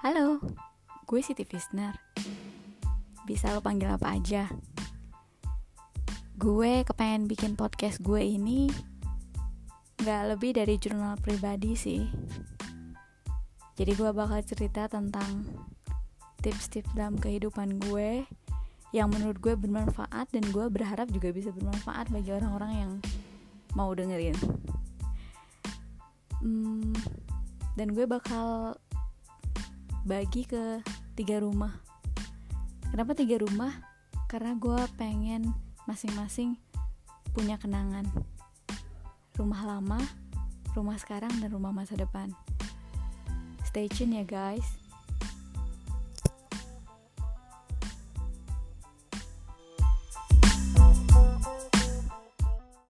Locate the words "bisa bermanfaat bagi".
21.28-22.32